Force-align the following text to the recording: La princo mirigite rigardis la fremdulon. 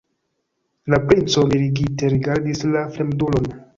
La 0.93 0.99
princo 1.11 1.43
mirigite 1.51 2.11
rigardis 2.15 2.65
la 2.77 2.87
fremdulon. 2.97 3.53